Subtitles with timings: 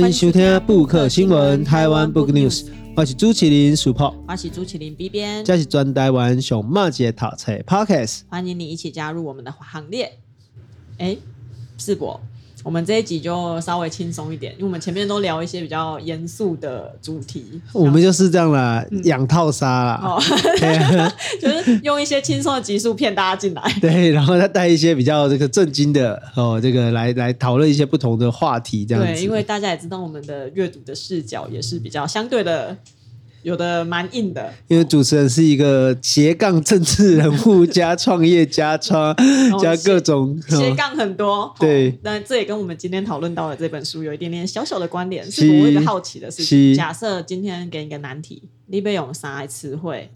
[0.00, 2.64] 欢迎收听《布克新闻台湾 Book News》，
[2.96, 10.18] 我是朱麒麟 Super，我是朱麒麟 B 边，这是专台湾熊猫姐讨菜 Podcast，欢迎你一起加入我们的行列。
[10.96, 11.18] 哎，
[11.76, 12.18] 世博。
[12.62, 17.60] 我们这一集就稍微轻松一点，因为我们前面都聊一些比较严肃的主题。
[17.72, 20.20] 我们就是这样啦，嗯、养套杀啦，哦、
[21.40, 23.62] 就是用一些轻松的集数骗大家进来。
[23.80, 29.12] 对，然后再带一些比较这个震惊的哦，这个来来讨论一些不同的话题，这样子。
[29.12, 32.76] 对，因为大家也知道，我们的阅读的视角也是比较相对的。
[33.42, 39.16] 有的蛮硬的，因为主持人是一个斜杠政治人物加创业加创
[39.62, 41.54] 加各种斜杠很多。
[41.58, 45.30] 对，那这也跟我们今天讨论到的这本书有一点点小小的关联。
[45.30, 46.74] 是我一个好奇的事情。
[46.74, 50.10] 假设今天给你一个难题，你被用三个词汇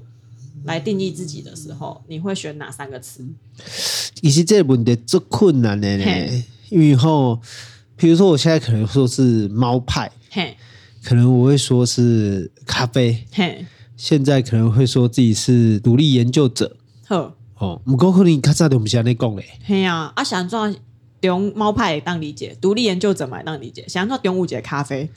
[0.65, 3.27] 来定义自己的时候，你会选哪三个词？
[4.15, 6.05] 其实这个问题最困难的呢，
[6.69, 7.41] 因为后，
[7.97, 10.13] 比如说我现在可能说是猫派。
[10.31, 10.55] 嘿。
[11.05, 20.75] 可能我会说是咖啡，嘿，现在可能会说自己是独立研究者，呵，哦，不过可能较早就不是安尼讲嘞，嘿呀，啊，想做
[21.21, 25.11] 中猫派当理解，独立研究者嘛当理解，想做中午节咖啡，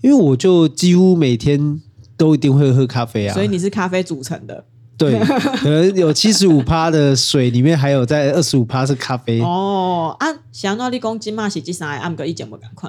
[0.00, 1.80] 因为我就几乎每天
[2.16, 4.64] 都一定会喝咖啡啊，所以你是咖啡组成的，
[4.96, 5.18] 对，
[5.58, 12.88] 可能有七十五趴的水里面还有在二十五趴是咖啡，哦，啊，想做你讲金马是几三个按个意见不赶快。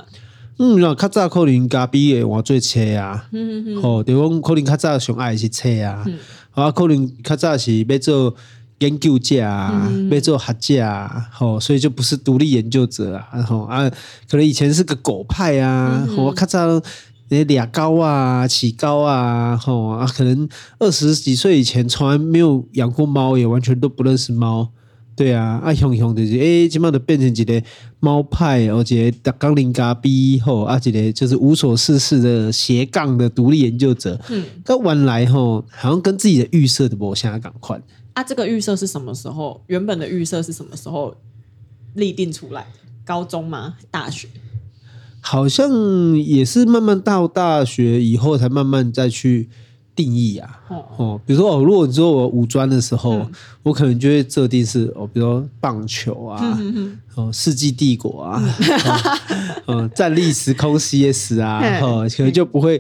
[0.59, 6.17] 嗯，那较早可能咖啡会换做车啊，嗯嗯嗯，吼，就讲可能较早上爱是车啊，嗯、
[6.52, 8.33] 啊，可能较早是要做
[8.80, 13.88] 研究者啊，嗯、要做学者啊，吼，所以就不是独立研究者啊，吼啊，
[14.28, 16.81] 可能以前是个狗派啊，嗯、我较早
[17.30, 24.69] 那俩高啊，起高啊，吼啊，可能二十几岁以前从来没有养过猫，也完全都不认识猫。
[25.17, 27.63] 对啊，啊，熊熊就是诶，起码都变成一个
[28.00, 34.22] 猫派，而且打钢铃咖啡吼，啊，一个就是无所事事的斜杠的独立研究者。
[34.29, 37.81] 嗯，但原来吼，好像跟自己的预设的不相同款。
[38.13, 39.63] 啊，这个预设是什么时候？
[39.66, 41.16] 原本的预设是什么时候
[41.95, 42.67] 立定出来？
[43.03, 43.78] 高中吗？
[43.89, 44.28] 大学？
[45.19, 49.49] 好像也是慢慢到大学以后才慢慢再去。
[49.97, 50.59] 定义啊，
[50.97, 53.31] 哦，比如说哦，如果你说我五专的时候，嗯、
[53.63, 56.59] 我可能就会设定是哦，比如说棒球啊，
[57.16, 58.56] 哦，世纪帝国啊，
[59.66, 62.80] 嗯、哦，战力时空 CS 啊， 哦，可能就不会，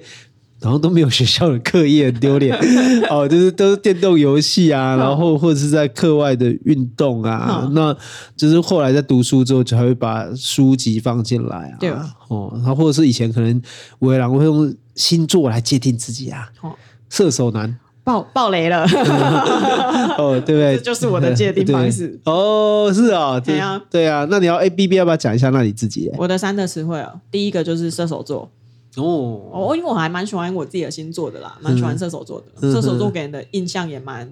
[0.59, 2.55] 然后都没有学校的课业很丢脸，
[3.09, 7.97] 哦，就是都是电动游戏啊，然后或者是在课外的运动啊，嗯、那
[8.35, 11.89] 就是后来在读书之后，就还会把书籍放进来啊，对。
[11.89, 12.13] 啊？
[12.27, 13.59] 哦，然后或者是以前可能
[13.99, 16.75] 有的人会用星座来界定自己啊，哦
[17.09, 18.83] 射手男爆爆雷了
[20.17, 20.77] 哦，对不对？
[20.79, 24.25] 这就是我的界定方式 哦，是啊，对啊，对啊。
[24.29, 25.49] 那你要 A B B 要不要讲一下？
[25.49, 26.09] 那你自己？
[26.17, 28.49] 我的三个词汇啊，第一个就是射手座
[28.95, 32.45] 哦哦，因为我还蛮喜欢我自己的星座的啦，蛮喜欢射手座的。
[32.61, 34.29] 嗯、射手座给人的印象也蛮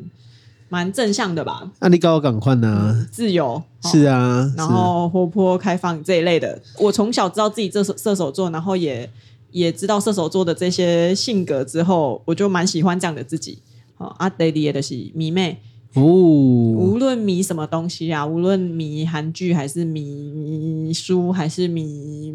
[0.69, 1.69] 蛮正向的吧？
[1.79, 3.05] 那你高赶快呢？
[3.11, 6.61] 自由是啊，然后活泼开放这一类的。
[6.79, 9.09] 我从小知道自己这射射手座，然后也。
[9.55, 13.59] 也知道射手座的这些性格之后，我就蛮喜欢这样的自己。
[13.95, 15.61] 好，阿爹爹的是迷妹
[15.93, 22.33] 哦，无论迷什么东西啊，无论迷韩剧还是迷书还是迷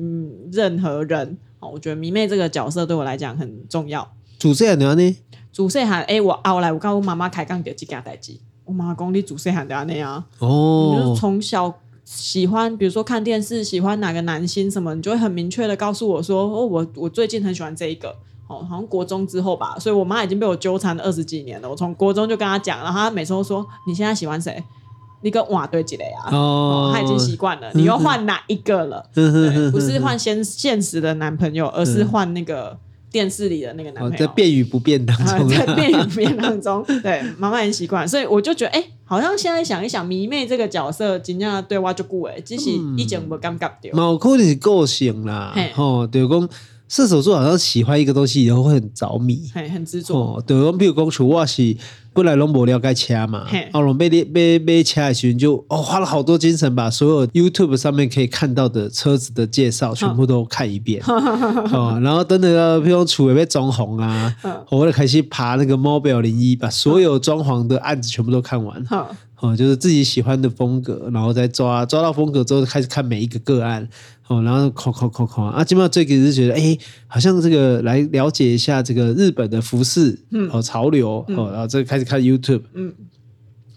[0.51, 4.11] 任何人，好，我觉得迷妹这个角色对我来讲很重要。
[4.39, 5.17] 主细汉呢？
[5.53, 8.33] 主细汉哎，我后来我跟我妈妈开讲就这件代志，
[8.65, 11.71] 我妈讲你主细汉就安尼啊，哦，就是从小。
[12.13, 18.09] 喜欢，比如说看电视，喜欢哪个男星什么，你就会很明确的告诉我说，哦，我我最近很喜欢这一个，
[18.49, 21.71] 哦，好像国中之后吧，所以我妈已经被我纠缠了二十几年了。
[21.71, 24.63] 我从国中就跟她讲，然后她每次都说，你现在喜欢谁？
[25.23, 26.35] 你跟瓦对几类啊？
[26.37, 29.09] 哦，她已经习惯了，你又换哪一个了？
[29.15, 32.77] 对，不是换现现实的男朋友，而是换那个。
[33.11, 43.97] 电视里的那个男朋友，在变与不变当中， 在变与不变当中，对，妈妈很习惯，所以我就觉得，哎，好像现在想一想，迷妹这个角色，真正对我就顾哎，只是以前没感觉到。
[43.97, 46.49] 毛可能是个性啦，吼，对讲
[46.89, 50.15] 射手座好像喜欢一个东西以后会很着迷，很执着。
[50.17, 51.77] 哦，对，比如讲，我是。
[52.13, 64.37] 本来拢无了解车嘛，哦，买买买车的时候就哦花了好多精神，把所有 YouTube 上面可以看到的车子的介绍全部都看一遍， 哦，然后等等，比如楚也被装潢啊，
[64.71, 68.85] 我就开始爬那个 Mobile 零一，把所有装潢的案子全部都看完，
[69.39, 73.89] 哦，就是自己喜欢的风格，然后再抓抓到风格之后，开始看每一个个案。
[74.31, 76.79] 哦，然后看看看看啊，基本上最近是觉得，哎，
[77.09, 82.93] 好像这个来了解一下这个日本的服饰，嗯，哦，潮流，哦，然后这开始看 YouTube，嗯，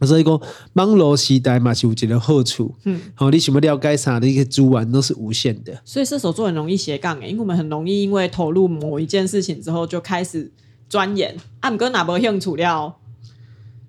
[0.01, 0.39] 所以讲
[0.73, 5.81] 网络时代嘛是有一个好处，嗯，好，你想要了解啥的一个资源都是无限的。
[5.85, 10.51] 所以射手座很容易斜杠诶，因为我们很容易因为投入某一件事情之后就开始
[10.89, 12.95] 钻研，啊，毋过哪无兴趣了，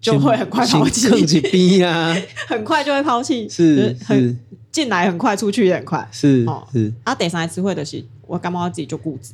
[0.00, 2.16] 就会很快抛弃，囥一边啊，
[2.46, 4.36] 很快就会抛弃，是是。
[4.70, 6.66] 进来很快，出去也很快，是哦。
[6.72, 6.92] 是。
[7.04, 9.32] 啊，第三个词汇就是我感觉我自己就固执，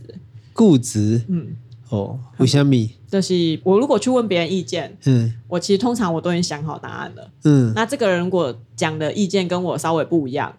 [0.52, 1.56] 固执，嗯。
[1.90, 2.74] 哦，为什么？
[3.10, 10.54] 就是我如果去问别人意见，嗯，我其实通常我都已经想好答案了，嗯，那这个人如果讲的意见跟我稍微不一样，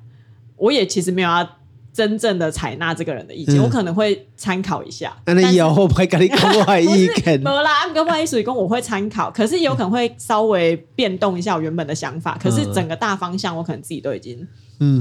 [0.58, 1.50] 我也其实没有要
[1.94, 5.16] 真正的采纳这个人的意见，嗯、我可能会参考一下。
[5.26, 7.40] 那你以后不会跟你讲我意见？
[7.40, 14.46] 没啦，跟外意水工我会参考，可是有可能会稍微变动一下我原本的想法，可是整个大方向我可能自己都已经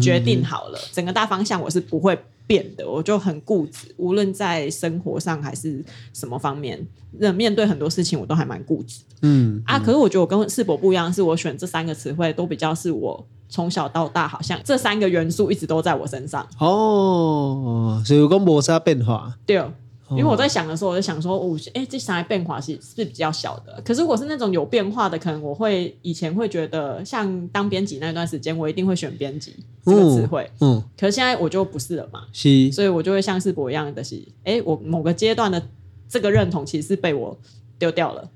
[0.01, 2.17] 决定好了，整个大方向我是不会。
[2.51, 9.03] 变的，我就很固执，无论在生活上还是什么方面，那面对很多事情我都还蛮固执。
[9.23, 16.45] 嗯，嗯啊，可是我觉得我跟世博不一样，是我选这三个词汇都比较是我从小到大好像这三个元素一直都在我身上。
[16.59, 19.33] 哦，所以讲没啥变化。
[19.47, 19.63] 对。
[20.11, 23.81] 因为我在想的时候，我就想说，我、哦、哎，这三个变化是是比较小的。
[23.85, 29.55] 可是我是那种有变化的，可能我会以前会觉得，像当编辑那段时间，我一定会选编辑
[29.85, 30.51] 这个词汇。
[30.61, 30.75] 嗯。
[30.75, 32.25] 嗯，可是现在我就不是了嘛。
[32.33, 32.73] 是。
[32.73, 35.63] 所以我就会像世博一样的是，哎，我某个阶段的
[36.09, 37.39] 这个认同其实是被我
[37.79, 38.29] 丢掉了。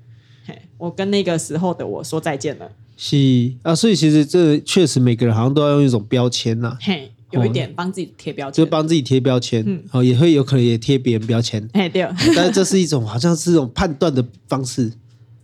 [0.45, 2.71] 嘿，我跟那个时候的我说再见了。
[2.95, 6.77] 是啊，所以其实这确实每个人好像都要用一种标签呐、啊。
[6.81, 7.11] 嘿。
[7.31, 14.91] 有一点帮自己贴标签，就帮自己贴标签，嗯，好，也会有可能也贴别人标签， 哎，对，但是这是一种好像是一种判断的方式，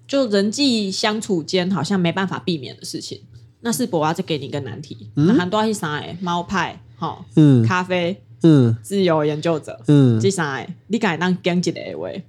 [0.07, 3.19] 就人际相处间好像没办法避免的事情。
[3.62, 5.95] 那是博啊，再给你一个难题，嗯，很多是啥？
[6.00, 10.54] 哎，猫派，好，嗯，咖啡，嗯，自由研究者，嗯，这啥？
[10.54, 12.24] 哎，你敢当编辑的一位？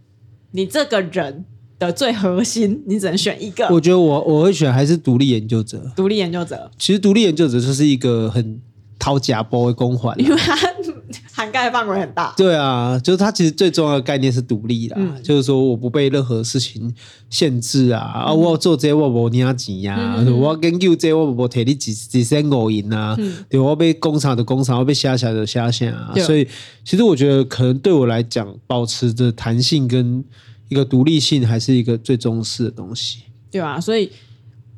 [0.50, 1.44] 你这个人
[1.78, 3.69] 的最核心，你只能选一个。
[3.69, 5.90] 我觉得我我会选还是独立研究者。
[5.96, 8.60] 独立研究者，其实独立研究者就是一个很。
[8.99, 10.56] 掏假包的光环，因为它
[11.35, 12.33] 涵盖范围很大。
[12.37, 16.94] 对啊，就是它其实最重要的概念是独立啦，嗯、就是说我不被任何事情
[17.31, 26.47] 限制啊，嗯、啊，我要做这我无领钱呀，嗯、我要研究这我无摕你几几千五银啊，嗯、对，我被工厂的工厂，我被下下的下线啊，对所以
[26.85, 30.23] 其实我觉得可能对我来讲，保持着弹性跟
[30.69, 33.23] 一个独立性，还是一个最重视的东西。
[33.50, 34.11] 对啊，所以。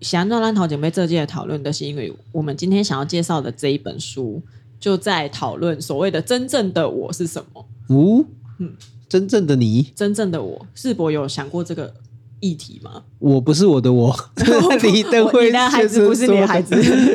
[0.01, 4.43] 想让兰桃姐妹这届讨论的是，因为我们今天想要介绍的这一本书，
[4.79, 7.67] 就在讨论所谓的真正的我是什么。
[7.89, 8.25] 哦，
[8.59, 8.73] 嗯，
[9.09, 11.95] 真正的你，真正的我，世博有想过这个
[12.41, 13.03] 议题吗？
[13.19, 14.15] 我不是我的我，
[14.83, 16.75] 你的孩子不是你的孩子，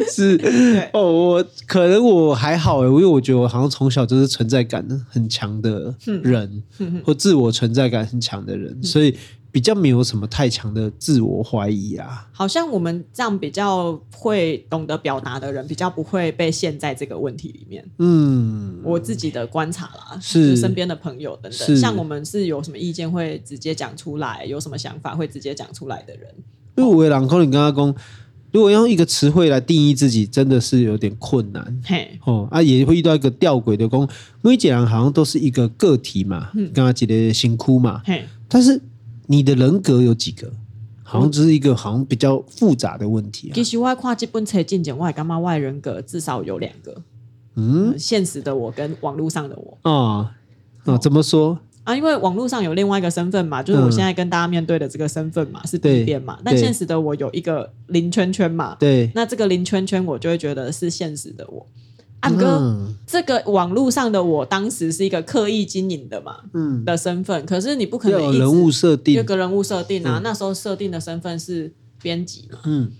[0.10, 0.40] 是。
[0.94, 5.94] 哦，我可能我还好，因为我觉得我好像从小就是存在感很强的
[6.24, 9.16] 人，嗯、或自我存在感很强的人，嗯、所以。
[9.52, 17.84] 比较没有什么太强的自我怀疑啊，好像我们这样比较会懂得表达的人，比较不会被陷在这个问题里面。
[17.98, 26.32] 嗯，我自己的观察啦，是身边的朋友等等，像我们是有什么意见会直接讲出来，有什么想法会直接讲出来的人。
[26.78, 28.04] 因为我也朗空，你刚刚讲，
[28.52, 31.82] 如果用一个词汇来定义自己，真的是有点困难。
[31.84, 34.08] 嘿，哦啊，也会遇到一个吊诡的，讲
[34.42, 38.80] 每个人好像都是一个个体嘛，刚刚记得辛苦嘛，嘿，但是。
[39.32, 40.52] 你的人格有几个？
[41.04, 43.54] 好像只是一个好像比较复杂的问题啊。
[43.54, 47.02] 其实我看这本册进前，我干嘛外人格至少有两个。
[47.56, 49.90] 嗯，现实的我跟网络上的我。
[49.90, 50.36] 啊
[50.86, 51.96] 啊，怎么说啊？
[51.96, 56.40] 因为网络上有另外一个身份嘛，就是我现在跟大家面对的这个身份嘛，是 B 编嘛。
[56.44, 58.76] 但现实的我有一个零圈圈嘛。
[58.80, 61.66] 对，那这个零圈圈，我就会觉得是现实的我。
[62.22, 67.46] 安哥，嗯、这个网络上的我当时是一个刻意经营的嘛，嗯，的身份。
[67.46, 70.20] 可是你不可能有人物设定，有个人物设定啊。
[70.20, 71.72] 嗯、那时候设定的身份是
[72.02, 72.92] 编辑嘛，嗯，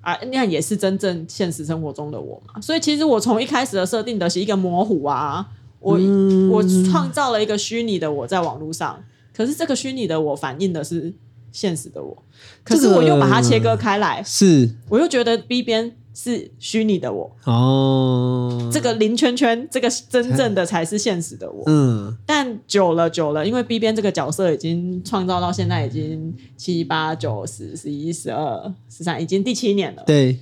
[0.00, 2.60] 啊，那也是真正现实生活中的我嘛。
[2.60, 5.44] 所以其实我从一开始的设定的是一个模糊啊，
[5.80, 9.02] 我、嗯、我创造了一个虚拟的我在网络上，
[9.36, 11.12] 可是这个虚拟的我反映的是
[11.50, 12.22] 现实的我，
[12.62, 15.96] 可是我又把它切割开来，是，我又觉得 B 编。
[16.20, 21.62] 是虚拟的我哦，这个零圈圈，这个真正的才是现实的我。
[21.66, 30.02] 嗯，但久了久了，因为 B 边这个角色已经创造到现在已经七八九十十一十二十三，已经第七年了。
[30.04, 30.40] 对，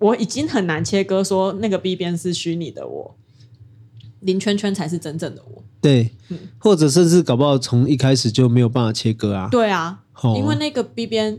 [0.00, 3.14] 我已经很难切割说那个 B 边是虚拟的我，
[4.18, 5.62] 零圈圈才是真正的我。
[5.80, 9.46] 对，嗯，或者甚至搞不好从一开始就没有办法切割啊。
[9.52, 11.38] 对啊，哦，因为那个 B 边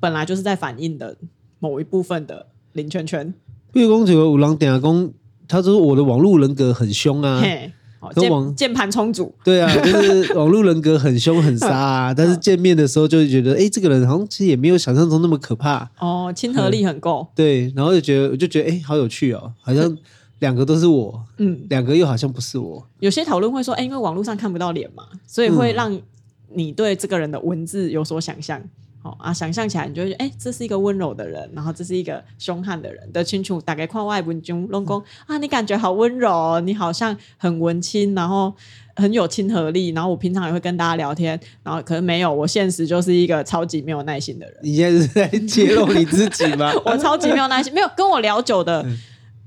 [0.00, 1.16] 本来就是在反映的
[1.60, 2.48] 某一部分的。
[2.72, 3.32] 零圈圈，
[3.72, 5.10] 比如讲这个有人讲讲，
[5.48, 9.34] 他说我的网络人格很凶啊，嘿哦，键键盘充足。
[9.44, 15.90] 对啊，就是网络人格很凶很杀啊， 但是见面的时候就会觉得，哎，这个人好像其实也没有想象中那么可怕。
[15.98, 17.26] 哦，亲和力很够。
[17.36, 19.94] 对，然后就觉得，我就觉得，哎，好有趣哦，好像
[20.38, 22.86] 两个都是我，嗯，两个又好像不是我。
[23.00, 26.00] 有些讨论会说，哎，因为网络上看不到脸嘛，所以会让
[26.54, 28.62] 你对这个人的文字有所想象。
[29.02, 33.58] 好啊，想象起来你就会觉得，哎，这是一个温柔的人，然后这是一个凶悍的人的清楚。
[33.58, 38.54] 大概看外文中龙宫啊，你感觉好温柔，你好像很文青，然后
[38.96, 44.56] 很有亲和力，然后我平常也会跟大家聊天，然后可能没有，我现实就是一个超级没有耐心的人。
[44.62, 46.70] 你现在是在揭露你自己吗？
[46.84, 48.84] 我超级没有耐心，没有跟我聊久的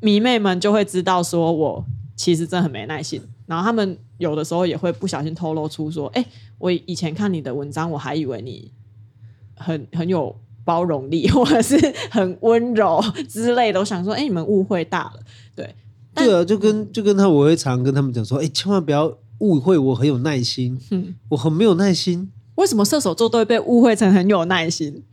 [0.02, 3.22] 迷妹们就会知道，说我其实真的很没耐心。
[3.46, 6.26] 然后他们有的时候也会不小心透露出说，哎，
[6.58, 8.72] 我以前看你的文章，我还以为你。
[9.56, 11.78] 很很有包容力， 或者是
[12.10, 13.80] 很温柔之类的。
[13.80, 15.20] 我想说，哎、欸，你们误会大了，
[15.56, 15.76] 对。
[16.16, 20.80] 对啊，就跟就跟他，我会常跟他们讲说，哎、欸，千万不要误会我很有耐心。
[20.92, 22.32] 嗯，我很没有耐心。
[22.56, 25.04] 为什么射手座都会被误会成很有耐心？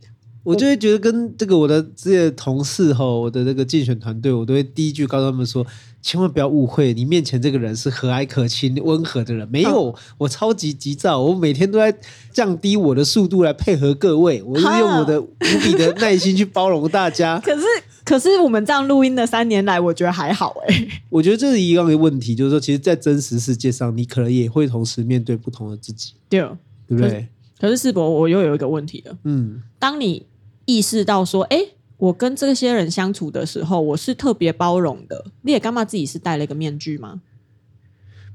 [0.43, 5.65] 我就会觉得跟这个我的这些同事哈，我的这个竞选团队，我都会第一句告诉他们说，
[6.01, 9.47] 千万不要误会，你面前这个人是和蔼可亲、温和的人。
[9.49, 11.95] 没有，哦、我超级急躁，我每天都在
[12.31, 15.29] 降低我的速度来配合各位，我是用我的无
[15.63, 17.39] 比的耐心去包容大家。
[17.45, 17.65] 可是，
[18.03, 20.87] 可是我们这样录音的三年来，我觉得还好哎。
[21.09, 26.39] 我觉得这是一样的问题，就是说，其实，在真实世界上，你可能也会同时面对不同的自己，对，
[26.87, 27.27] 对不对？
[27.59, 30.25] 可是世博，我又有一个问题了，嗯，当你。
[30.65, 31.57] 意识到说，哎，
[31.97, 35.25] 我跟这些人相处的时候，我是特别包容的。
[35.41, 37.21] 你也干嘛自己是戴了一个面具吗？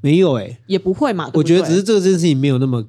[0.00, 1.30] 没有哎、欸，也不会嘛。
[1.34, 2.86] 我觉得只是这件事情没有那么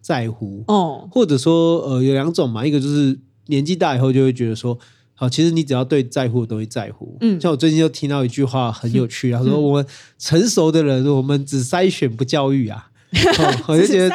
[0.00, 4.78] 在乎哦，或者说呃有两种嘛，一个就是年纪大以后就会觉得说，
[5.14, 7.16] 好，其实你只要对在乎的东西在乎。
[7.20, 9.86] 嗯，像我最近就听到一句话很有趣，他说我们
[10.18, 12.90] 成熟的人，我们只筛选不教育啊。
[13.10, 14.14] 哦、 我就觉得，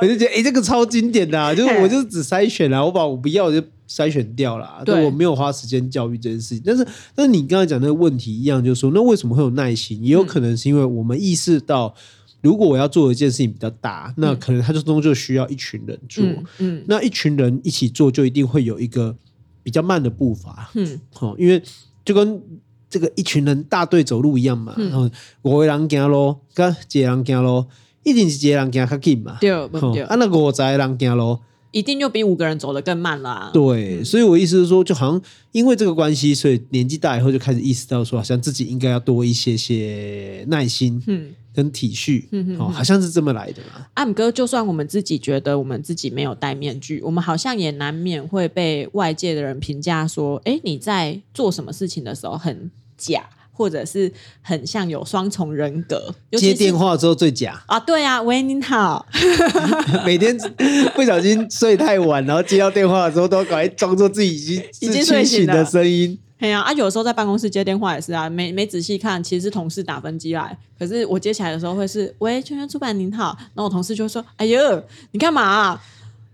[0.00, 6.62] 我就觉得，哎、欸，这个超经典的、啊，就是我就是只筛选了，我把我不要的就筛选掉了，对，我没有花时间教育这件事情。
[6.64, 10.02] 但是，但是你刚才讲那个问题一样，就是说，那为什么会有耐心？
[10.02, 11.94] 也有可能是因为我们意识到，
[12.40, 19.14] 如果我要做一件事情比较大，那可能它就终究需要一群人做，嗯，嗯，那一群人一起做，就一定会有一个
[19.62, 21.62] 比较慢的步伐，嗯，好，因为
[22.04, 22.40] 就跟
[22.88, 25.10] 这个一群人大队走路一样嘛，然后
[25.42, 27.68] 五个人行咯，跟几个人行咯。
[28.04, 29.36] 一定是一个人行较紧嘛？
[29.40, 29.50] 对，
[29.92, 30.02] 对。
[30.02, 31.40] 啊，那个五十个人行咯，
[31.70, 33.50] 一定就比五个人走得更慢啦。
[33.52, 35.20] 对，所以我意思是说，就好像
[35.52, 43.86] 因为这个关系，所以年纪大以后就开始意识到说，好像自己应该要多一些些耐心，嗯，跟体恤，嗯哦，好像是这么来的嘛。
[43.94, 53.28] 阿姆哥，就算我们自己觉得我们自己没有戴面具，我们好像也难免会被外界的人评价说，哎，你在做什么事情的时候很假。
[53.58, 54.10] 或者是
[54.40, 57.80] 很像有双重人格，接电话之后最假啊！
[57.80, 59.04] 对啊，喂，您好，
[60.06, 60.38] 每天
[60.94, 66.16] 不小心睡太晚，然后接到电话的时候都要赶快装作自己已经 已经睡醒的声音。
[66.38, 75.82] 对啊，啊，有时候在办公室接电话也是啊，没没仔细看，其实是同事打分机来，可是我接起来的时候会是喂，圈圈出版您好，然后我同事就会说，哎呦，你干嘛啊？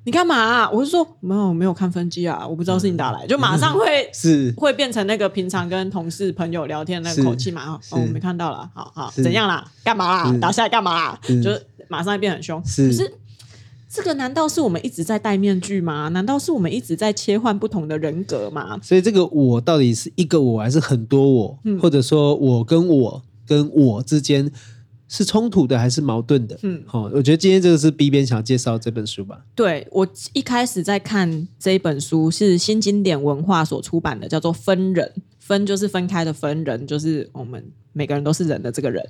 [0.07, 0.71] 你干嘛啊？
[0.71, 7.81] 我是说没有没有看分机啊，我不知道是你打来，就马上会 是会变成那个平常跟同事朋友聊天的那个口气嘛？
[7.91, 9.65] 哦，我没看到了，好好怎样啦？
[9.83, 10.39] 干嘛啦？
[10.39, 11.21] 打下来干嘛啦？
[11.27, 12.61] 就是马上会变很凶。
[12.63, 13.11] 可是
[13.89, 16.09] 这个难道是我们一直在戴面具吗？
[16.09, 18.79] 难道是我们一直在切换不同的人格吗？
[18.83, 21.59] 所以这个我到底是一个我还是很多我？
[21.81, 24.51] 或者说我跟我跟我之间？
[25.17, 26.59] 是冲突的还是矛盾的？
[26.65, 29.39] 嗯，好，我觉得今天这个是 B 编想要介绍这本书吧。
[29.55, 39.09] 对，我一开始在看这一本书是新经典文化所出版的，叫做《分人》，分就是分开的分，人就是我们每个人都是人的这个人。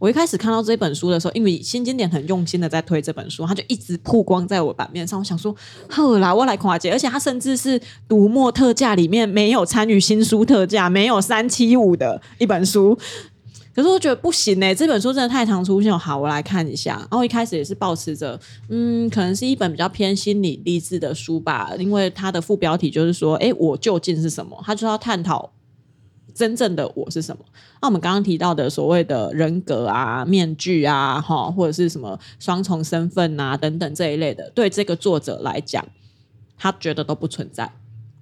[0.00, 5.16] 我一开始看到这本书的时候，因为新经典很用心的在推这本书，他就一直曝光在我版面上。
[5.16, 5.54] 我想说，
[5.88, 12.98] 好啦，我来看下，而且他甚至是读墨特价里面没有参与新书特价，没有三七五的一本书。
[13.76, 15.96] 可是我觉得不行哎、欸，这本书真的太常出现。
[15.98, 16.96] 好，我来看一下。
[17.10, 18.40] 然后一开始也是抱持着，
[18.70, 24.58] 嗯，可能是一本比较偏心理励志的书吧，因为它的副标题就是说，哎，我究竟是什么？
[24.64, 25.52] 他就要探讨
[26.34, 27.44] 真正的我是什么。
[27.82, 35.86] 那我们刚刚提到的所谓的人格啊、面具啊，哈，或者是什么双重身份啊等等这一类的，对这个作者来讲，
[36.56, 37.64] 他觉得都不存在。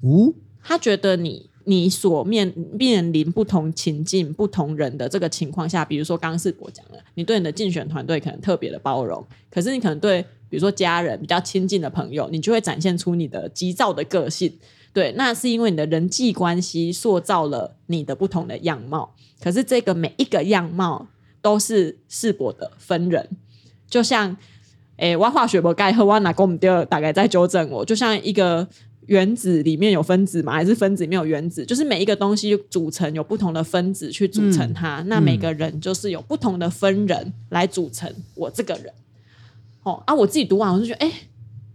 [0.02, 1.48] 哦，他觉得你。
[1.64, 14.52] 你所面面临不同情境、不同人的这个情况下，比如说刚刚世博讲了，你对你的竞选团队可能特别的包容，可是你可能对比如说家人比较亲近的朋友，你就会展现出你的急躁的个性。
[14.92, 19.14] 对，那是因为你的人际关系塑造了你的不同的样貌。
[19.40, 21.08] 可是这个每一个样貌
[21.42, 23.28] 都是世博的分人，
[23.88, 24.36] 就像，
[24.96, 28.68] 诶，我化学不盖和我拿公们大概在纠正我，就像一个
[29.06, 38.92] 原子里面有分子嘛，还是分子里面有原子，就是每一个东西组成有不同的分子去组成它，嗯、那每个人就是有不同的分人来组成我这个人。
[39.82, 41.12] 哦啊，我自己读完我就觉得，诶，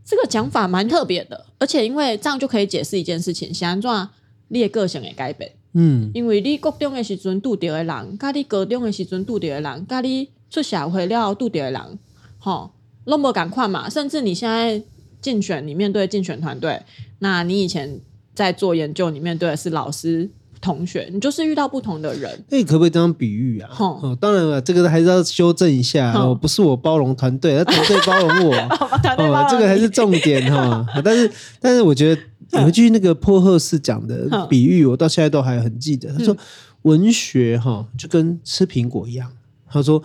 [0.04, 4.10] 这个讲法蛮特别的，而且因为这样就可以解释一件事情，像这样
[4.48, 5.52] 你的个性会改变。
[5.74, 12.00] 嗯，因为你高中的时阵遇到的人，跟你高中的时阵遇到的人，跟你出社会了遇到的人，
[12.40, 12.72] 吼，
[13.06, 13.88] 拢无共款嘛。
[13.88, 14.82] 甚至你现在
[15.22, 16.82] 竞选，你面对竞选团队，
[17.20, 18.00] 那你以前
[18.34, 20.30] 在做研究，你面对的是老师、
[20.62, 22.44] 同学，你就是遇到不同的人。
[22.50, 23.70] 那你可不可以这样比喻啊？
[23.72, 28.56] 吼、哦，当然了，这个还是要修正一下，哦，不是我包容团队， 那团队包容我，
[29.18, 30.86] 哦，这个还是重点哈。
[31.04, 32.22] 但是，但是我觉得。
[32.54, 36.12] 有一句那个破赫士讲的比喻，我到现在都还很记得。
[36.12, 36.36] 他说
[36.82, 39.32] ：“文学哈就跟吃苹果一样。”
[39.70, 40.02] 他说：“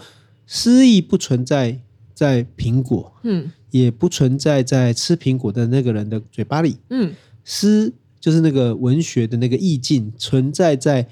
[0.46, 1.80] 诗意不存在
[2.12, 7.12] 在苹果，嗯，也不存在在吃苹果的那个人的嘴巴里，嗯，
[7.42, 11.08] 诗就是那个文学的那个意境存在在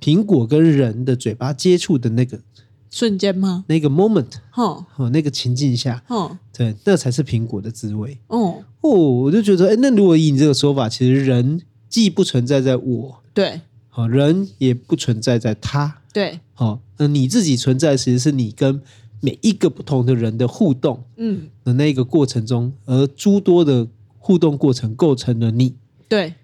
[0.00, 2.38] 苹果跟人的嘴巴接触的那个。”
[2.88, 3.64] 瞬间吗？
[3.66, 8.16] 那个 moment，哦，那个情境下，哦，对，那才是苹果的滋味。
[8.28, 18.80] 哦哦，我就觉得，哎，那如果以你这个说法，其实人既不存在在我，对，好，人也不存在在他，对，好，那你自己存在，其实是你跟
[19.24, 23.86] 每一个不同的人的互动，嗯，的那个过程中，而诸多的
[24.18, 25.74] 互动过程构成了你，
[26.06, 26.34] 对，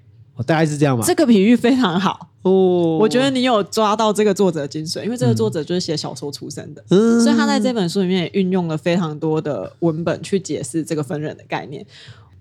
[0.47, 1.05] 大概是这样吧。
[1.07, 2.31] 这个比喻非常好。
[2.41, 11.85] 哦，我觉得你有抓到这个作者的精髓，因为这个作者就是写小说出身的，嗯，所以他在这本书里面也运用了非常多的文本去解释这个分人的概念。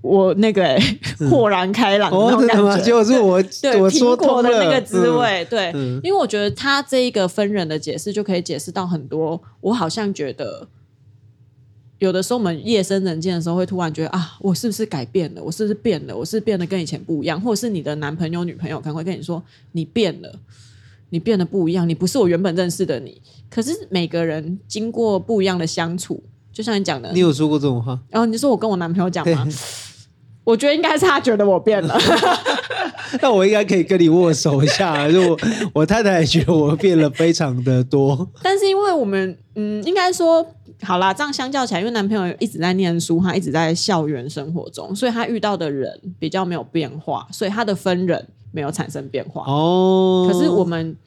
[0.02, 10.68] 我那个、欸、豁然开朗的那种感觉，嗯、就是我对我苹果的那个滋味，嗯、对，嗯、因为我觉得他这一个分人的解释就可以解释到很多，我好像觉得。
[11.98, 15.44] 有的时候，我们夜深人静的时候，会突然觉得啊，我是不是改变了？
[15.44, 16.16] 我是不是变了？
[16.16, 17.42] 我是变得跟以前不一样？
[17.42, 20.34] 或者是你的男朋友、女朋友可能会跟你说，你变了，
[21.10, 23.22] 你变得不一样，你不是我原本认识的你。
[23.50, 28.00] 可是每个人经过不一样的相处，就像你讲的，你有说过这种话？
[28.10, 29.46] 然后你说我跟我男朋友讲吗？
[30.50, 31.96] 我觉得应该是他觉得我变了，
[33.22, 35.08] 那我应该可以跟你握手一下。
[35.12, 35.38] 就我，
[35.74, 40.44] 我太太也觉得我变了非常的多，但是因为我们，嗯，应该说
[40.82, 49.44] 好啦，这样相较起来，因为男朋友一直在念书，他一直在校园生活中，所以他遇到的人比较没有变化，所以他的分人没有产生变化。
[49.46, 50.98] 哦，可是我们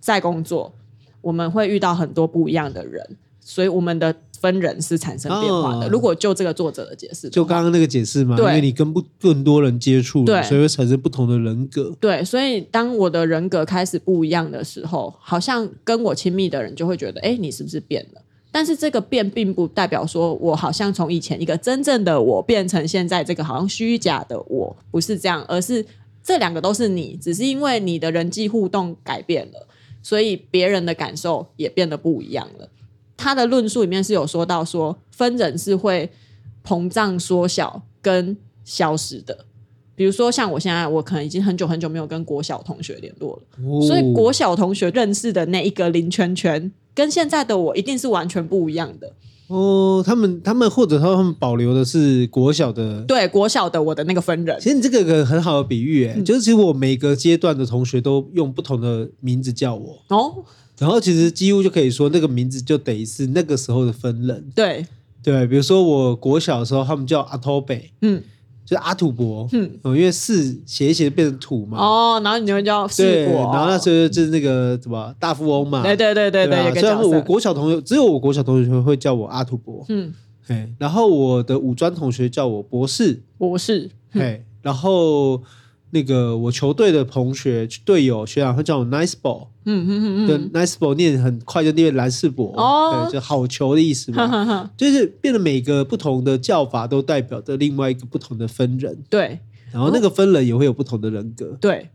[0.00, 0.72] 在工作，
[1.20, 4.12] 我们会遇到很多不一样的人，所以我们的。
[4.40, 5.86] 分人是产生变化的。
[5.86, 11.94] 哦、如果就这个作者的解释，就刚刚那个解释嘛，对因为你跟不更多人接触，对所以会产生不同的人格。
[12.00, 18.22] 对，所以当我的人格开始不一样的时候，好像跟我亲密的人就会觉得，哎，你是不是变了？
[18.52, 25.84] 但是这个变并不代表说我好像从以前一个真正的我变成现在这个好像虚假的我，不是这样，而是
[26.24, 29.68] 这两个都是你，只是因为你的人际互动改变了，
[30.02, 32.68] 所以别人的感受也变得不一样了。
[33.20, 36.10] 他的论述里面是有说到说分人是会
[36.64, 39.44] 膨胀、缩小跟消失的。
[39.94, 49.12] 比如说像我现在，我可能已经很久很久没有跟国小同学联络了，哦、所以国小同学认识的那一个林圈圈，跟现在的我一定是完全不一样的。
[49.48, 54.58] 哦，他们他们或者他们保留的是国小的，对国小的我的那个分人。
[54.58, 60.44] 其实你这个个很好的比喻，哎、嗯，就是其实我每个阶段的同学都用不同的名字叫我哦。
[60.80, 64.50] 然后其实几乎就可以说，那个名字就等于是那个时候的分人。
[64.54, 64.86] 对
[65.22, 68.22] 对，比如说我国小的时候，他们叫阿土北，嗯，
[68.64, 71.76] 就是阿土伯，嗯，因为四写一写变成土嘛。
[71.76, 75.82] 哦，然后你就叫四伯，然后那时候就是那个什么大富翁嘛。
[75.82, 76.80] 对对对对对。
[76.80, 80.14] 虽然我国小同学只有我国小同学会叫我阿土伯，嗯，
[80.46, 85.42] 嘿，然后我的五专同学叫我博士，博士，嘿，然后。
[85.90, 99.40] 那个我球队的同学队友学长会叫我 Nice Ball，嗯嗯嗯嗯，对 Nice Ball 念很快就念蓝世博，哦，对，就好球的意思嘛，呵呵就是变得每个不同的叫法都代表着另外一个不同的分人，对，
[99.72, 101.90] 然后那个分人也会有不同的人格，对。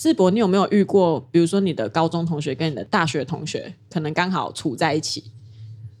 [0.00, 5.24] 世博，你有没有遇过，比如说你的高中同学跟你的大学同学可能刚好处在一起？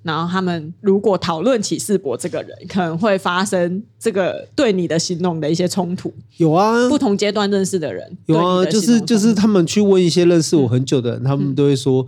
[0.08, 6.10] 然后他们如果讨论起世博这个人，可能会发生这个对你的形容的一些冲突。
[6.38, 12.06] 有啊，不同阶段认识的人有啊，就是就是他们去问一些认识我很久的人，嗯、他们都会说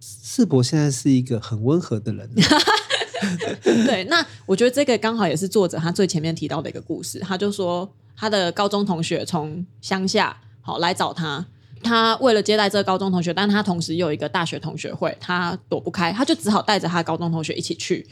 [0.00, 2.28] 世博现在是一个很温和的人。
[3.86, 7.20] 对，那我觉得这个刚好也是作者他最前面提到的一个故事。
[7.20, 11.46] 他就说他的高中同学从乡下好来找他。
[11.82, 18.06] 他为了接待这个高中同学，但他同时又有一个大学同学会，他躲不开，他就只好带着他高中同学一起去。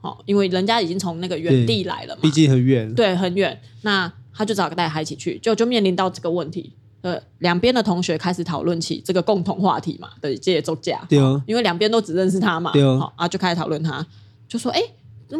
[0.00, 3.58] 哦，因为人家已经从那个原地来了嘛，毕竟很远，对，很远。
[3.82, 6.74] 那他就只好带他一起去，就就面临到这个问题。
[7.00, 11.04] 呃，两边的同学开始讨论起这个共同话题嘛，对，这也作假。
[11.08, 14.06] 对哦，因为两边都只认识他嘛，对哦，好啊，就开始讨论他，
[14.48, 14.80] 就说，哎，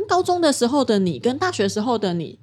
[0.09, 2.39] 高中的时候的你跟大学时候的你，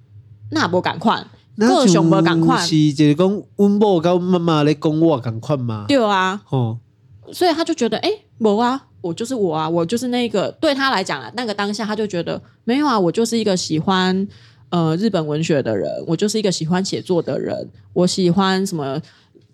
[0.52, 1.24] 那不赶快，
[1.68, 6.78] 各熊不赶快，是就是讲温某跟妈妈来讲我赶快嘛，对啊，哦，
[7.32, 14.28] 所以他就觉得，哎，没啊，我就是我啊，我就是那个，对他来讲啊，那个当下他就觉得没有啊，我就是一个喜欢。
[14.72, 17.70] 呃，日本文学的人，我就是一个喜欢写作的人。
[17.92, 18.98] 我喜欢什么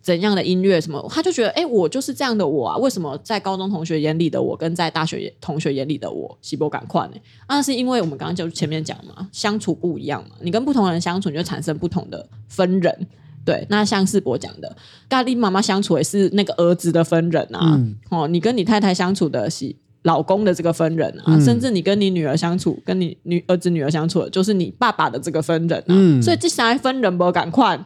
[0.08, 0.80] 怎样的音乐？
[0.80, 1.06] 什么？
[1.12, 2.78] 他就觉得，哎，我就是这样的我啊。
[2.78, 7.16] 为什么在高中同学眼里的我，跟在大学同学眼里的我，喜不感快呢？
[7.50, 10.38] 那是因为我们刚刚就前面讲嘛，相处不一样嘛。
[10.40, 13.08] 你跟不同人相处，你就产生不同的分人。
[13.44, 14.74] 对，那像世博讲的，
[15.10, 17.74] 咖喱妈妈相处也是那个儿子的分人啊。
[17.76, 19.76] 嗯、哦，你跟你太太相处的是。
[20.04, 25.86] 老公的这个分人啊，嗯、甚至你跟你女儿相处，跟你女儿子女儿相处的，就是你爸爸的这个分人啊。
[25.88, 27.78] 嗯、所以这三分人不赶快，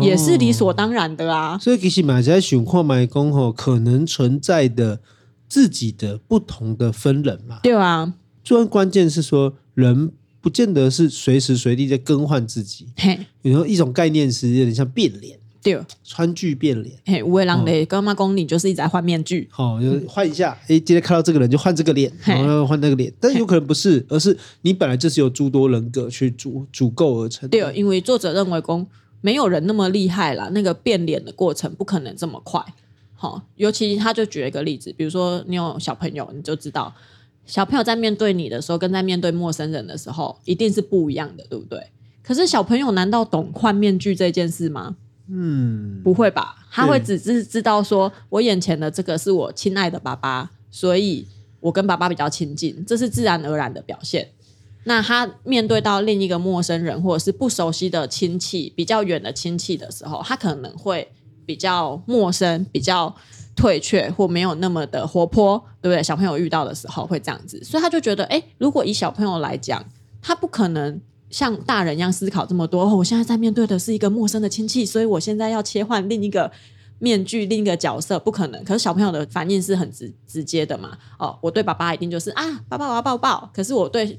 [0.00, 1.58] 也是理所当然的啊。
[1.58, 5.00] 所以其实买在选矿买工吼，可能存在的
[5.48, 7.60] 自己的不同的分人嘛。
[7.62, 12.86] 对啊，最关键是说，人不见得是随时随地在更换自己。
[12.96, 15.38] 嘿，有时候一种概念是有点像变脸。
[15.62, 27.46] 对，川剧变脸，嘿，五位郎的干妈公，你就是一直在换面具，好、哦，就换一下，哎、嗯，今天看到这个人就换这个脸，然后换那个脸，但有可能不是，而是你本来就是由诸多人格去组组构而成。
[27.50, 28.86] 对，因为作者认为公
[29.20, 32.64] 没有人那么厉害啦，那个变脸的过程不可能这么快。
[33.14, 36.94] 好、哦，尤其他就举一个例子，比如说你有小朋友，你就知道
[37.44, 41.78] 小朋友在面对你的时候，跟在面对陌生人的时候，一定是不一样的，对不对？
[42.22, 44.96] 可是小朋友难道懂换面具这件事吗？
[45.28, 46.56] 嗯，不会吧？
[46.70, 51.26] 他会只是知道说，我眼前的这个是我亲爱的爸爸，所以
[51.60, 54.28] 我跟爸爸比较亲近，这是自然而然的表现。
[54.84, 61.10] 那他面对到另一个陌生人或者是不熟悉的亲戚、比较远的亲戚的时候，他可能会
[61.44, 63.14] 比较陌生、比较
[63.54, 66.02] 退却或没有那么的活泼，对不对？
[66.02, 69.84] 小朋友遇到的时候会这样子，所以他就觉得，哎，如果以小朋友来讲，
[70.20, 71.00] 他不可能。
[71.30, 76.50] 像大人一样思考这么多，哦，我现在在面对的是一个陌生的亲戚，所以我现在要切换另一个
[76.98, 78.64] 面具，另一个角色，不可能。
[78.64, 80.98] 可是小朋友的反应是很直直接的嘛？
[81.20, 83.48] 哦，我对爸爸一定就是啊，爸爸我要抱抱。
[83.54, 84.18] 可是我对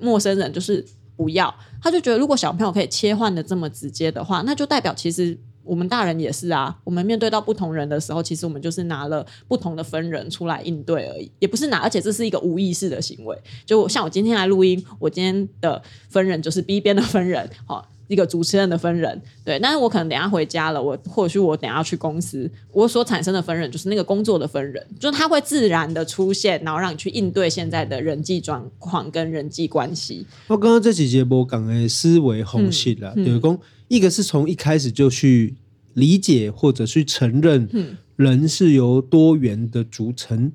[0.00, 0.84] 陌生人就是
[1.16, 1.54] 不要。
[1.82, 5.38] 他就觉得，如果小朋友可以切换的这么直接的话，那就代表其实。
[5.62, 13.38] 我们大人也是啊，我们面对到不同人的时候，其实我们就是拿了不同的分人出来应对而已，也不是拿，而且这是一个无意识的行为。
[13.66, 19.56] 就像我今天来录音，我今天的分人就是 B 边的分人，好，一个主持人的分人，对。
[19.60, 30.26] 但是我可能等下回家了，我或许我等下去公司，我所产生的分人就是那个工作的分人，就是它会自然的出现，然后让你去应对现在的人际状况跟人际关系。
[30.48, 35.54] 我刚刚这几节播讲的思维方式啦，就一个是从一开始就去
[35.94, 37.68] 理解或者去承认，
[38.16, 40.50] 人是由多元的组成。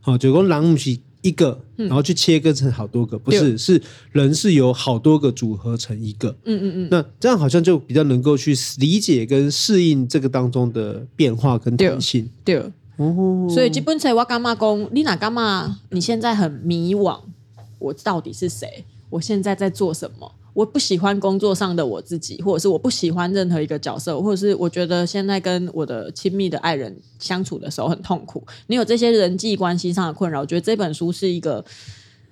[0.00, 3.82] 好，就讲人不是一个，然后去切割成好多个，不是，是
[4.12, 6.28] 人是由好多个组合成一个。
[6.44, 6.88] 嗯嗯嗯。
[6.90, 12.28] 那这样好像就比较能够去理解跟适应这个当中的变化跟弹性。
[12.44, 12.62] 对。
[12.98, 13.48] 哦。
[13.48, 15.80] 所以基本上我干嘛讲，你哪干嘛？
[15.88, 17.18] 你现在很迷惘，
[17.78, 18.84] 我到底是谁？
[19.08, 20.30] 我现在在做什么？
[20.54, 28.42] 我不喜欢工作上的我自己，或者是我不喜欢任何一个角色，或者是我觉得现在跟我的亲密的爱人相处的时候很痛苦。
[28.68, 31.64] 你有这些人际关系上的困扰，我觉得这本书是一个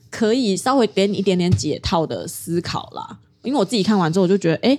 [0.09, 3.19] 可以稍微给你一点点解套的思考啦。
[3.43, 4.79] 因为我自己看完之后，我就觉得，哎，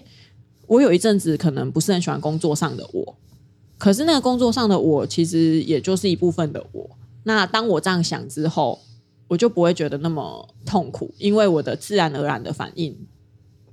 [0.68, 3.16] 我有一阵子可能不是很喜欢工作上的我，
[3.78, 6.90] 可是那个工作上的我其实也就是一部分的我。
[7.26, 8.80] 那当我这样想之后，
[9.28, 12.98] 我就不会觉得那么痛苦，因为我的自然而然的反应。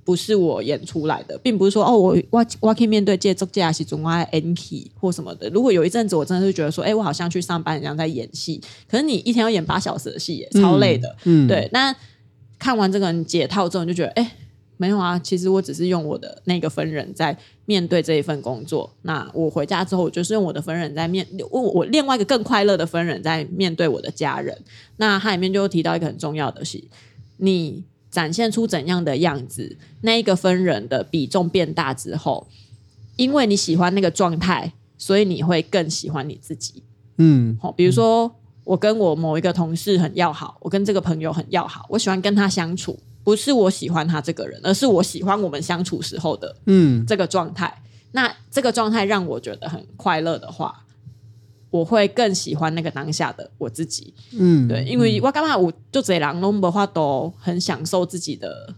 [0.03, 5.49] 不是我演出来的，并不是说哦，我我我可以面对这作家是中爱 N K 或什么的。
[5.49, 8.59] 如果有一阵子我真的是觉得说，哎，我好像去上班一样在演戏，
[8.89, 11.07] 可是你一天要演八小时的戏，也超累的。
[11.25, 11.69] 嗯，嗯对。
[11.71, 11.95] 那
[12.57, 14.31] 看完这个解套之后，你就觉得，哎，
[14.77, 18.91] 没有啊，其实我只是用我的那个分人在面对这一份工作。
[19.03, 24.57] 那我回家之后，我就是用我的分人在面，我我另外一个更快乐的分人在面对我的家人。
[24.97, 26.83] 那它里面就提到一个很重要的是，
[27.37, 27.83] 你。
[28.11, 32.45] 展现出怎样的样子，那一个分人的比重变大之后，
[33.15, 36.83] 因为你喜欢那个状态，所以你会更喜欢你自己。
[37.17, 38.29] 嗯，好，比如说
[38.65, 47.73] 我跟我某一个同事很要好，我跟这个朋友很要好，我喜欢跟他相处，不是我喜欢他这个人，而是我喜欢我们相处时候的嗯这个状态。
[47.77, 50.83] 嗯、那这个状态让我觉得很快乐的话，
[51.71, 54.13] 我会更喜欢那个当下的我自己。
[54.37, 58.75] 嗯，对，因为我干嘛我就这样，拢无法都很享受自己的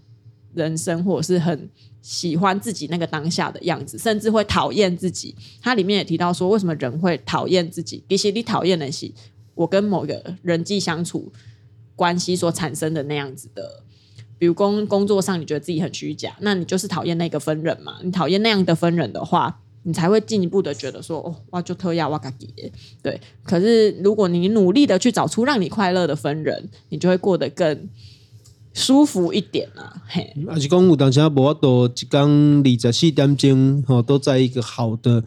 [0.54, 1.70] 人生，或者是很
[2.02, 5.36] 喜欢自己那个当下的样子，甚至会讨厌自己。
[5.62, 8.04] 它里面也提到说，为什么人会讨厌自己？
[8.08, 9.12] 其实你讨厌的是
[9.56, 11.32] 我跟某个人际相处
[11.96, 13.84] 关系所产生的那样子的。
[14.38, 17.98] 比如工工作上，你觉得自己很虚假，那你就是讨厌那个分人嘛？
[18.04, 22.72] 你讨厌那样的分人的话，你才会进一步的觉得说，哦，哇，就特要哇嘎给。
[23.02, 27.90] 对，可是如果你努力的去找出让你快乐的分人，你就会过得更
[28.74, 30.02] 舒服一点啊。
[30.08, 35.24] 嘿，而且公有当下无法度一工二十四点钟，哦，都在一个好的。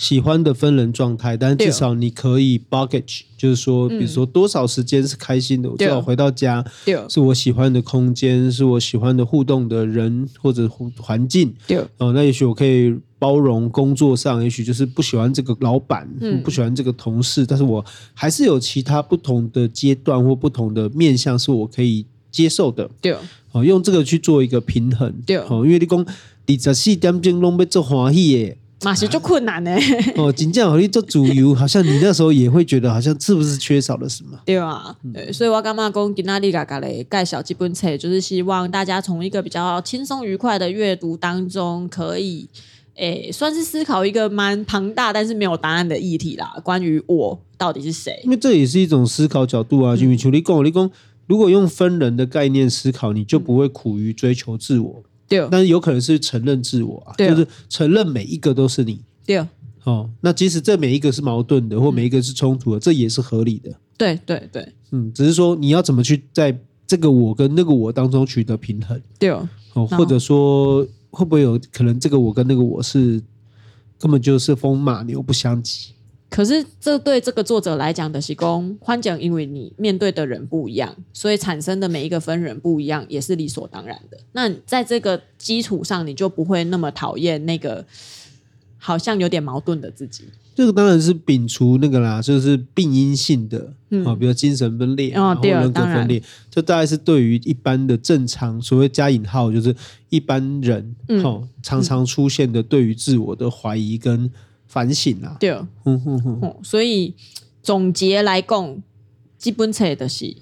[0.00, 6.64] 喜欢的分人状态，但至少你可以 bucket，就是说，比如说多少时间是开心的，我至少回到家，
[7.06, 11.52] 是我喜欢的空间，是我喜欢的互动的人或者环境。
[11.98, 16.08] 哦，那也许我可以包容工作上，也许就是不喜欢这个老板，
[16.42, 17.84] 不喜欢这个同事，但是我
[18.14, 22.90] 还是有其他不同的阶段或不同的面向是我可以接受的。
[23.02, 23.14] 对，
[23.52, 25.12] 哦，用这个去做一个平衡。
[25.26, 28.56] 对，哦，因为你讲二十四点钟拢要做欢喜的。
[28.82, 29.76] 马是就困难呢。
[30.16, 34.38] 哦，真正和你做主游，好像你那时候也会觉得，好像是不是缺少了什么？
[34.46, 42.48] 对啊，对，所以我干嘛讲今天嘎嘎嘞盖小基本册，就是希望大家从一个比较轻松愉快的阅读当中，可以
[42.94, 46.54] 诶，算是思考一个蛮庞大但是没有答案的议题啦。
[46.62, 48.20] 关于我到底是谁？
[48.24, 49.94] 因为这也是一种思考角度啊。
[49.96, 50.90] 因为像你讲，你讲，
[51.26, 55.02] 如果用分人的概念思考，你就不会苦于追求自我。
[55.30, 59.00] 对，但是有可能是承认自我啊，就是承认每一个都是你。
[59.24, 59.38] 对，
[59.84, 63.70] 哦，那即使这每一个是矛盾的，或每一个是冲突的，嗯，这也是合理的。
[63.96, 69.00] 对对对，嗯，只是说你要怎么去在这个我跟那个我当中取得平衡。
[69.20, 73.22] 对哦，或者说会不会有可能这个我跟那个我是
[74.00, 75.92] 根本就是风马牛不相及？
[76.30, 84.16] 可是，这对这个作者来讲的是公欢讲，因为你面对的人不一样，所以产生的每一个分人不一样，也是理所当然的。
[84.30, 87.84] 那在这个基础上，你就不会那么讨厌那个
[88.78, 90.22] 好像有点矛盾的自己。
[90.54, 99.74] 这个当然是摒除那个啦，就是病因性的，嗯，比如精神分裂，人格分裂，这大概是对于一般的正常，所谓加引号，就是
[100.10, 104.30] 一般人，嗯，哦，常常出现的对于自我的怀疑跟。
[104.70, 105.50] 反省啊，对，
[105.84, 107.12] 嗯哼哼，所以
[107.60, 108.80] 总结来讲，
[109.36, 110.36] 基本册的是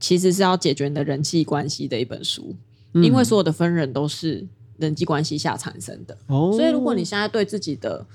[0.00, 2.56] 其实是要解决你的人际关系的一本书，
[2.94, 4.46] 嗯，因为所有的分人都是
[4.78, 6.16] 人际关系下产生的。
[6.28, 8.06] 哦，所以如果你现在对自己的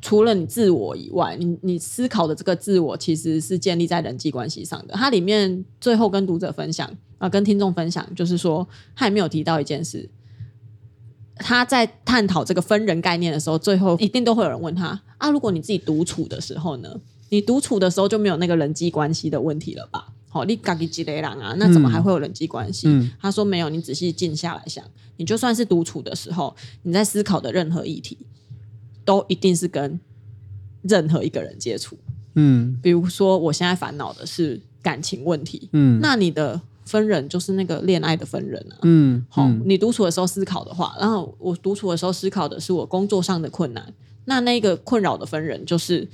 [0.00, 4.94] 除了你自我以外，你你思考的这个自我其实是建立在人际关系上的。
[4.94, 6.86] 它里面最后跟读者分享
[7.18, 10.08] 啊，呃，跟听众分享，就是说他也没有提到一件事。
[11.38, 17.00] 他在探讨这个分人概念的时候，最后一定都会有人问他啊，如果你自己独处的时候呢？
[17.30, 20.08] 你独处的时候就没有那个人际关系的问题了吧？
[20.28, 22.88] 好，你自己一个人啊，那怎么还会有人际关系？
[22.88, 24.82] 嗯，他说没有，你仔细静下来想，
[25.16, 28.16] 你就算是独处的时候，你在思考的任何议题，
[29.04, 30.00] 都一定是跟
[30.82, 31.98] 任何一个人接触。
[32.34, 36.60] 嗯，比如说我现在烦恼的是感情问题，嗯，那你的。
[36.88, 43.92] 分人就是那个恋爱的分人啊，嗯，好，你独处的时候思考的话，然后我独处的时候思考的是我工作上的困难，
[44.24, 46.08] 那那个困扰的分人就是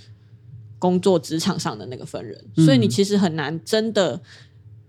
[0.80, 4.20] 工作职场上的那个分人，所以你其实很难真的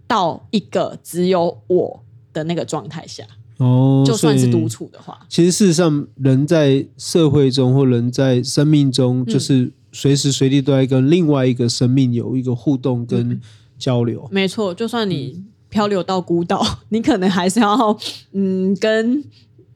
[0.07, 3.23] 到一个只有我的那个状态下，
[3.57, 13.39] 哦，就算是独处的话，其实事实上人在社会中或人在生命中，就是随时随地都在跟另外一个生命有一个互动跟
[13.77, 15.43] 交流，嗯，没错，就算你。
[15.69, 17.97] 漂流到孤岛， 你可能还是要
[18.33, 19.23] 嗯，跟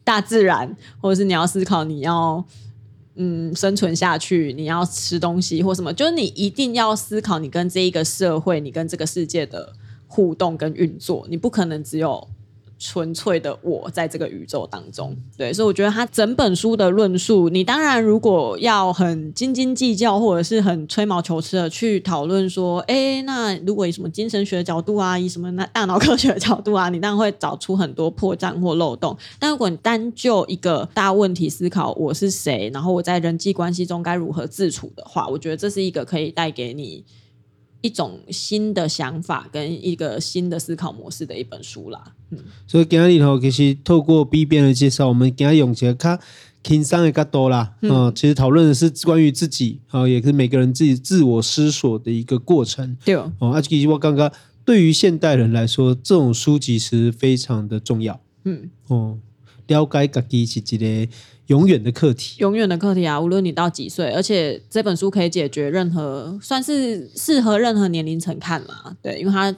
[0.04, 2.44] 大自然，或者是你要思考，你要
[3.16, 9.74] 嗯生存下去，你要吃东西或什么，就是你一定要思考你跟这一个社会，你跟这个世界的
[10.08, 12.28] 互动跟运作，你不可能只有。
[12.80, 29.18] 纯粹的我在这个宇宙当中，对，所以我觉得他整本书的论述，你当然如果要很斤斤计较，或者是很吹毛求疵的去讨论说，哎，那如果以什么精神学的角度啊，以什么那大脑科学的角度啊，你当然会找出很多破绽或漏洞。
[29.38, 37.04] 但如果你单就一个大问题思考，我是谁，然后我在人际关系中该如何自处的话，我觉得这是一个可以带给你。
[37.82, 46.20] 一种新的想法跟一个新的思考模式的一本书啦，嗯，所以今天里头其实透过 B 编的介绍，我们今天用一个较
[46.64, 54.32] 轻松的角度啦，嗯，嗯，其实讨论的是关于自己啊，也是每个人自己自我思索的一个过程，对哦，啊，其实我刚刚
[54.66, 59.18] 对于现代人来说，这种书籍其实非常的重要，嗯，哦。
[59.70, 61.12] 了解自己是一个
[61.48, 63.20] 永远的课题，永远的课题啊！
[63.20, 68.96] 无论你到几岁，而且这本书可以解决任何，算是适合任何年龄层看啦。
[69.02, 69.56] 对，因为它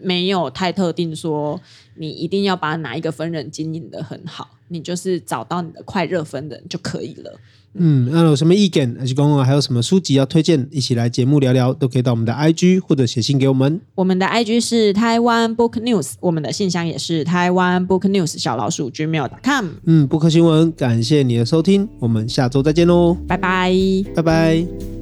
[0.00, 1.60] 没有太特定说
[1.96, 7.38] 你一定要把哪一个分人经营的很好，你就是找到你的快热分人就可以了。
[7.76, 13.80] 嗯，那有什么意见，还是公还有什么书籍要推荐，一起来节目聊聊，都可以到我们的 IG 或者写信给我们。
[13.96, 19.66] 我们的 IG 是台湾 Book News，我们的信箱也是台湾 Book News 小老鼠 gmail.com。
[19.86, 23.74] 嗯，布克新闻，感谢你的收听，我们下周再见喽，拜拜，
[24.14, 24.93] 拜拜。